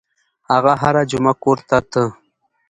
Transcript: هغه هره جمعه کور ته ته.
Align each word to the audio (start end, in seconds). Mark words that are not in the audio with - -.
هغه 0.51 0.73
هره 0.81 1.03
جمعه 1.11 1.33
کور 1.43 1.59
ته 1.69 1.77
ته. 1.91 2.03